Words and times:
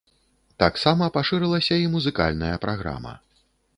Таксама 0.63 1.09
пашырылася 1.17 1.75
і 1.81 1.85
музыкальная 1.97 2.53
праграма. 2.65 3.13